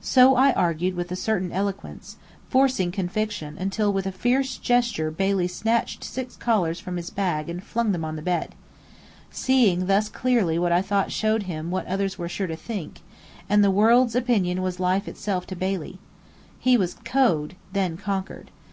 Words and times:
So 0.00 0.36
I 0.36 0.52
argued 0.52 0.94
with 0.94 1.10
a 1.10 1.16
certain 1.16 1.50
eloquence, 1.50 2.18
forcing 2.48 2.92
conviction 2.92 3.56
until 3.58 3.92
with 3.92 4.06
a 4.06 4.12
fierce 4.12 4.58
gesture 4.58 5.10
Bailey 5.10 5.48
snatched 5.48 6.04
six 6.04 6.36
collars 6.36 6.78
from 6.78 6.96
his 6.96 7.10
bag 7.10 7.48
and 7.50 7.60
flung 7.60 7.90
them 7.90 8.04
on 8.04 8.14
the 8.14 8.22
bed. 8.22 8.54
Seeing 9.32 9.86
thus 9.88 10.08
clearly 10.08 10.56
what 10.56 10.70
I 10.70 10.82
thought 10.82 11.10
showed 11.10 11.42
him 11.50 11.72
what 11.72 11.84
others 11.88 12.16
were 12.16 12.28
sure 12.28 12.46
to 12.46 12.54
think: 12.54 13.00
and 13.48 13.64
the 13.64 13.72
world's 13.72 14.14
opinion 14.14 14.62
was 14.62 14.78
life 14.78 15.08
itself 15.08 15.48
to 15.48 15.56
Bailey. 15.56 15.98
He 16.60 16.76
was 16.76 16.94
cowed, 17.02 17.56
then 17.72 17.96
conquered. 17.96 18.52